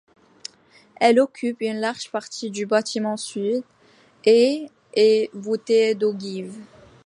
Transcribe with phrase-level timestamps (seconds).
[0.95, 3.63] Elle occupe une large partie du bâtiment sud,
[4.25, 6.57] et est voûtée d'ogives.